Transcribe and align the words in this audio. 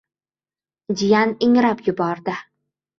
Jiyan 1.03 1.37
ingrab 1.49 1.87
yubordi. 1.91 2.41